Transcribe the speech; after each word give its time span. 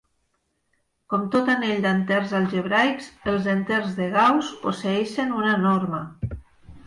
Com 1.13 1.25
tot 1.33 1.49
anell 1.55 1.83
d'enters 1.83 2.31
algebraics, 2.39 3.09
els 3.33 3.49
enters 3.53 3.93
de 3.99 4.07
Gauss 4.15 4.49
posseeixen 4.63 5.35
una 5.43 5.53
norma. 5.67 6.01